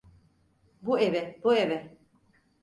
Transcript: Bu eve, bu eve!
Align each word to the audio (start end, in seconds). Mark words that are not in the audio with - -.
Bu 0.81 0.99
eve, 0.99 1.39
bu 1.43 1.55
eve! 1.55 1.97